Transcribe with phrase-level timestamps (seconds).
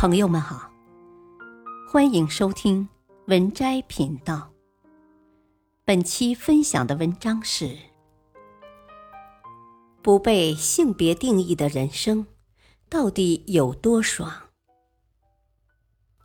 [0.00, 0.72] 朋友们好，
[1.86, 2.88] 欢迎收听
[3.26, 4.50] 文摘频道。
[5.84, 7.76] 本期分享的文章是：
[10.00, 12.26] 不被性别定义的人生
[12.88, 14.48] 到底有多爽？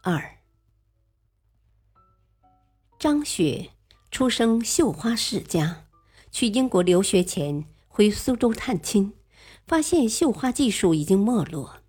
[0.04, 0.38] 二，
[2.98, 3.72] 张雪
[4.10, 5.88] 出生绣花世家，
[6.32, 9.12] 去英国留学前回苏州探亲，
[9.68, 11.82] 发现绣花技术已经没落。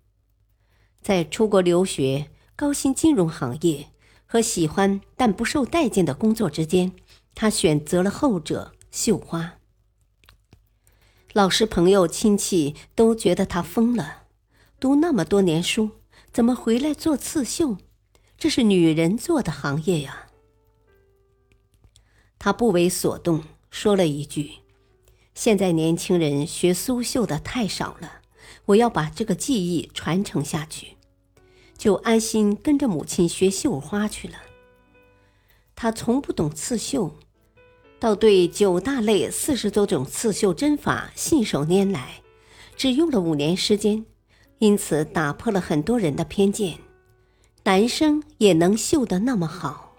[1.07, 3.87] 在出国留学、高薪金融行业
[4.25, 6.91] 和喜欢但不受待见的工作之间，
[7.33, 9.53] 他选择了后者——绣花。
[11.31, 14.23] 老师、朋友、亲戚都觉得他疯了，
[14.81, 15.91] 读那么多年书，
[16.33, 17.77] 怎么回来做刺绣？
[18.37, 20.27] 这是女人做的行业呀！
[22.37, 24.55] 他不为所动，说了一句
[25.33, 28.19] ：“现在年轻人学苏绣的太少了，
[28.65, 30.95] 我要把这个技艺传承下去。”
[31.77, 34.35] 就安心跟着母亲学绣花去了。
[35.75, 37.15] 他从不懂刺绣，
[37.99, 42.21] 倒对九大类四十多种刺绣针法信手拈来，
[42.75, 44.05] 只用了五年时间，
[44.57, 46.79] 因此打破了很多人的偏见：
[47.63, 49.95] 男生也能绣得那么好。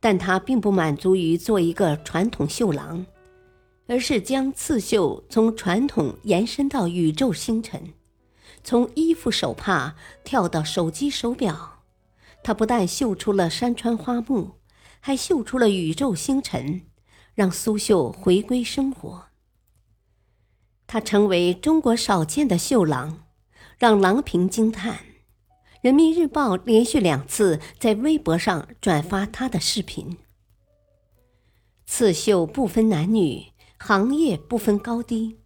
[0.00, 3.04] 但他并不满足于做一个传统绣郎，
[3.88, 7.82] 而是将刺绣从传统延伸到宇宙星辰。
[8.62, 11.82] 从衣服、手帕跳到手机、手表，
[12.42, 14.56] 他不但绣出了山川花木，
[15.00, 16.82] 还绣出了宇宙星辰，
[17.34, 19.26] 让苏绣回归生活。
[20.86, 23.24] 他成为中国少见的绣郎，
[23.78, 25.00] 让郎平惊叹。
[25.80, 30.18] 人民日报连续两次在微博上转发他的视频。
[31.86, 35.38] 刺绣不分男女，行业不分高低。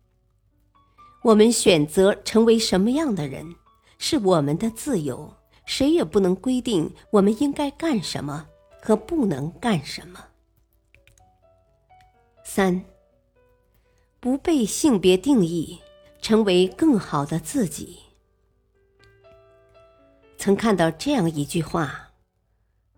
[1.22, 3.54] 我们选择成为什么样的人，
[3.96, 5.32] 是我们的自由，
[5.64, 8.48] 谁也不能规定我们应该干什么
[8.80, 10.26] 和不能干什么。
[12.44, 12.84] 三，
[14.18, 15.78] 不被性别定义，
[16.20, 18.00] 成为更好的自己。
[20.36, 22.10] 曾看到这样一句话：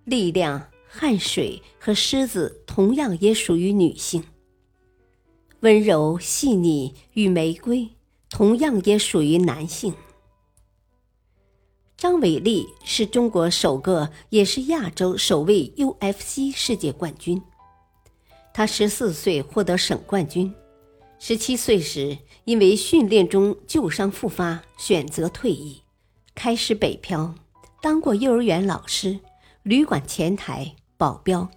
[0.04, 4.24] 力量、汗水和狮子同样也属于女性，
[5.60, 7.93] 温柔、细腻与玫瑰。
[8.34, 9.94] 同样也属于男性。
[11.96, 17.40] 张伟丽是中国首个，也是亚洲首位 UFC 世界冠军。
[18.52, 20.52] 他十四岁获得省冠军，
[21.20, 25.82] 十七岁时因为训练中旧伤复发，选择退役，
[26.34, 27.36] 开始北漂，
[27.80, 29.20] 当过幼儿园老师、
[29.62, 31.48] 旅馆前台、保镖、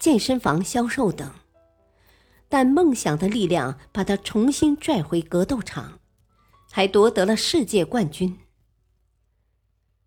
[0.00, 1.30] 健身房销售等。
[2.48, 6.00] 但梦想的力量把他重新拽回格斗场。
[6.76, 8.36] 还夺得了世界冠军。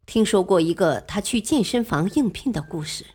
[0.05, 3.05] 听说过一个他去健身房应聘的故事，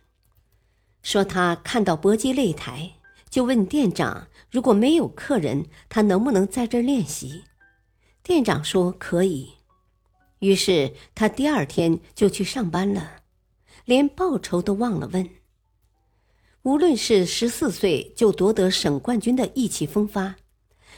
[1.03, 2.93] 说他看到搏击擂台，
[3.29, 7.43] 就问店长：“如果没有客人，他能不能在这练习？”
[8.23, 9.51] 店长说：“可以。”
[10.41, 13.21] 于是他第二天就去上班了，
[13.85, 15.29] 连报酬都忘了问。
[16.63, 20.37] 无论是十四岁就夺得省冠军的意气风发。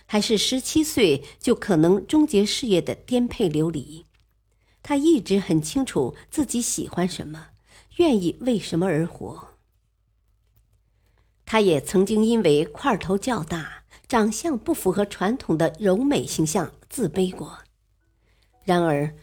[0.05, 4.05] 还是十七岁就可能终结事业的颠沛流离，
[4.83, 7.47] 他一直很清楚自己喜欢什么，
[7.97, 9.49] 愿意为什么而活。
[11.45, 17.59] 他也曾经因为块头较大、长相不符合传统的柔美形象自卑过。
[18.63, 19.15] 然而，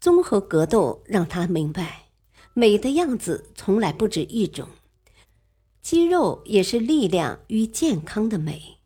[0.00, 2.06] 综合格斗让他明白，
[2.54, 4.68] 美的样子从来不止一种，
[5.82, 8.77] 肌肉也是力量与健康的美。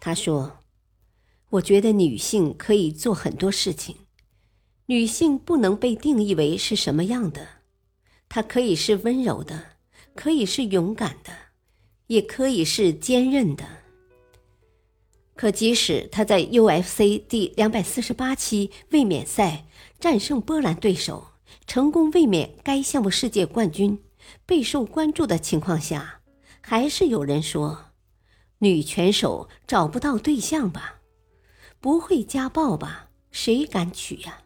[0.00, 0.60] 他说
[1.50, 3.96] ：“我觉得女性可以做很多事情，
[4.86, 7.46] 女性不能被定义为是什么样的，
[8.26, 9.76] 她可以是温柔的，
[10.14, 11.30] 可以是勇敢的，
[12.06, 13.64] 也可以是坚韧的。
[15.36, 19.66] 可即使她在 UFC 第两百四十八期卫冕赛
[19.98, 21.26] 战胜波兰对手，
[21.66, 24.02] 成功卫冕该项目世界冠军，
[24.46, 26.22] 备受关注的情况下，
[26.62, 27.84] 还是有人说。”
[28.62, 31.00] 女拳手找不到对象吧？
[31.80, 33.08] 不会家暴吧？
[33.30, 34.42] 谁敢娶呀？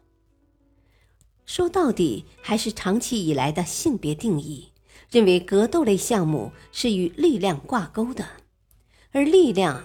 [1.44, 4.68] 说到底，还是长期以来的性别定义，
[5.10, 8.24] 认为格斗类项目是与力量挂钩的，
[9.10, 9.84] 而力量，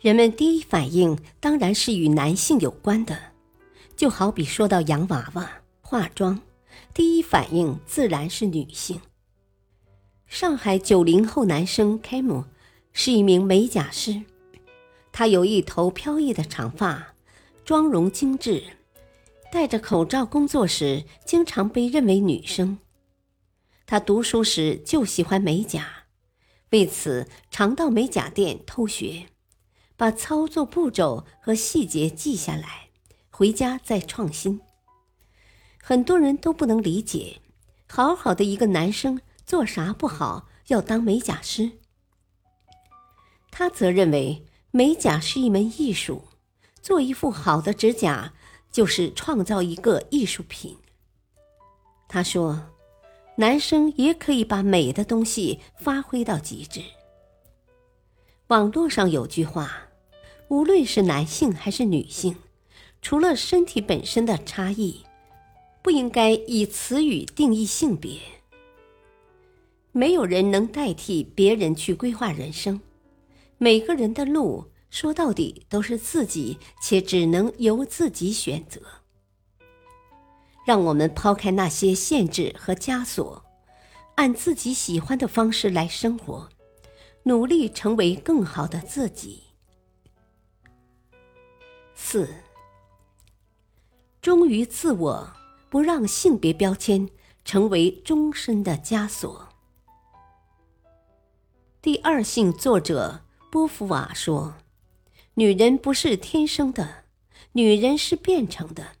[0.00, 3.18] 人们第一反应当然是与男性有关的。
[3.96, 5.50] 就好比说到洋娃娃、
[5.80, 6.38] 化妆，
[6.92, 9.00] 第一反应自然是女性。
[10.26, 12.44] 上海九零后男生开模。
[12.96, 14.22] 是一名美甲师，
[15.10, 17.14] 他有一头飘逸的长发，
[17.64, 18.62] 妆容精致，
[19.50, 22.78] 戴着口罩工作时，经常被认为女生。
[23.84, 26.04] 她读书时就喜欢美甲，
[26.70, 29.26] 为此常到美甲店偷学，
[29.96, 32.90] 把操作步骤和细节记下来，
[33.28, 34.60] 回家再创新。
[35.82, 37.40] 很多人都不能理解，
[37.88, 41.72] 好好的一个男生做啥不好要当美甲师？
[43.56, 46.24] 他则认为美甲是一门艺术，
[46.82, 48.34] 做一副好的指甲
[48.72, 50.76] 就是创造一个艺术品。
[52.08, 52.70] 他说。
[53.36, 56.80] 男生也可以把美的东西发挥到极致。
[58.46, 59.88] 网络上有句话
[60.46, 62.36] ：“无论是男性还是女性，
[63.02, 65.00] 除了身体本身的差异，
[65.82, 68.20] 不应该以词语定义性别。
[69.90, 72.80] 没有人能代替别人去规划人生，
[73.58, 78.80] 每个人的路说到底都是自己，且只能由自己选择。”
[80.66, 83.44] 让我们抛开那些限制和枷锁，
[84.14, 86.48] 按自己喜欢的方式来生活，
[87.24, 89.42] 努力成为更好的自己。
[91.94, 92.28] 四，
[94.22, 95.32] 忠于自我，
[95.68, 97.10] 不让性别标签
[97.44, 99.48] 成为终身的枷锁。
[101.82, 103.23] 第二性作者
[103.54, 104.56] 波伏娃说
[105.34, 107.04] ：“女人不是天生的，
[107.52, 108.96] 女人是变成的。”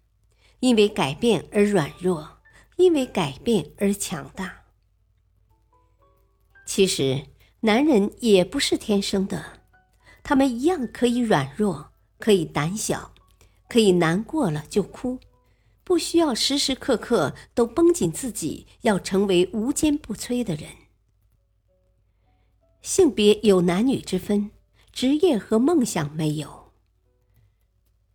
[0.62, 2.38] 因为改变而软弱，
[2.76, 4.62] 因为改变而强大。
[6.64, 7.24] 其实，
[7.62, 9.58] 男人也不是天生的，
[10.22, 11.90] 他们一样可以软弱，
[12.20, 13.12] 可以胆小，
[13.68, 15.18] 可以难过了就哭，
[15.82, 20.70] 不需要时时刻刻都绷紧自己，要成为无坚不摧的人。
[22.84, 24.50] 性别有男女之分，
[24.92, 26.70] 职业和梦想没有。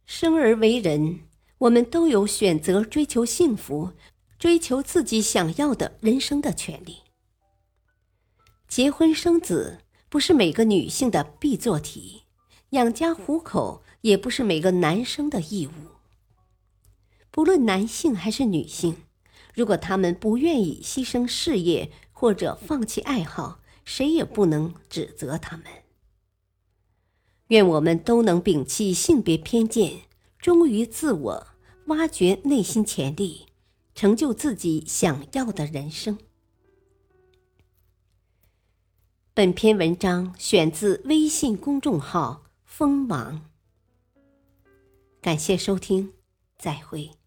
[0.05, 1.21] 生而为人。
[1.57, 3.91] 我们都有选择追求幸福、
[4.37, 6.99] 追求自己想要的人生的权利。
[8.65, 12.21] 结婚生子不是每个女性的必做题，
[12.69, 15.71] 养家糊口也不是每个男生的义务。
[17.29, 18.95] 不论男性还是女性，
[19.53, 23.58] 如果他们不愿意牺牲事业或者放弃爱好，
[23.91, 25.65] 谁也不能指责他们。
[27.47, 30.01] 愿我们都能摒弃性别偏见。
[30.37, 31.47] 忠于自我，
[31.87, 33.47] 挖掘内心潜力，
[33.95, 36.19] 成就自己想要的人生。
[39.33, 43.49] 本篇文章选自微信公众号“锋芒”。
[45.19, 46.13] 感谢收听，
[46.57, 47.18] 再会。